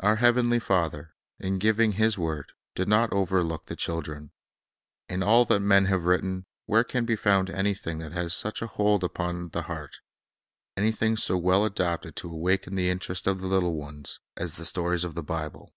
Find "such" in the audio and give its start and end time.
8.34-8.60